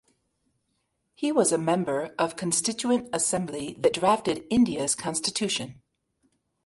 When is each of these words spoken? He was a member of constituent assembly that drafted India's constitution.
He 1.13 1.31
was 1.31 1.51
a 1.51 1.59
member 1.59 2.15
of 2.17 2.35
constituent 2.35 3.07
assembly 3.13 3.75
that 3.81 3.93
drafted 3.93 4.47
India's 4.49 4.95
constitution. 4.95 5.83